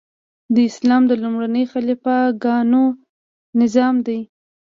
د 0.53 0.55
اسلام 0.69 1.03
د 1.07 1.11
لومړنیو 1.21 1.71
خلیفه 1.73 2.15
ګانو 2.43 2.83
نظام 3.61 3.95
دی. 4.07 4.19